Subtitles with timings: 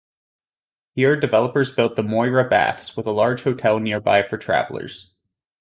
[0.95, 5.11] Here developers built the Moira Baths, with a large hotel nearby for travellers.